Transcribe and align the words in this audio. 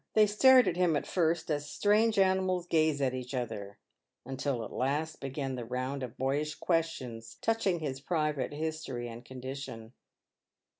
They 0.15 0.25
stared 0.25 0.67
at 0.67 0.77
him 0.77 0.95
at 0.95 1.05
first 1.05 1.51
as 1.51 1.69
strange 1.69 2.17
animals 2.17 2.65
gaze 2.65 3.01
at 3.01 3.13
each 3.13 3.35
other, 3.35 3.77
until 4.25 4.65
at 4.65 4.73
last 4.73 5.19
began 5.21 5.53
the 5.53 5.63
round 5.63 6.01
of 6.01 6.17
boyish 6.17 6.55
questions 6.55 7.37
touching 7.39 7.77
his 7.81 8.01
private 8.01 8.51
history 8.51 9.07
and 9.07 9.23
condition. 9.23 9.93